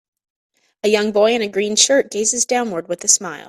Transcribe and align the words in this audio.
A 0.83 0.87
young 0.87 1.11
boy 1.11 1.33
in 1.33 1.43
a 1.43 1.47
green 1.47 1.75
shirt 1.75 2.09
gazes 2.09 2.43
downward 2.43 2.87
with 2.87 3.03
a 3.03 3.07
smile 3.07 3.39